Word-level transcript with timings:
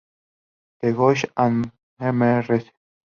The 0.81 0.93
Ghost 0.93 1.25
and 1.37 1.71
Mrs. 2.01 2.67